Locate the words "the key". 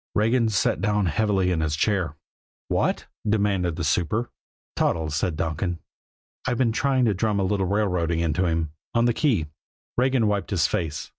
9.05-9.45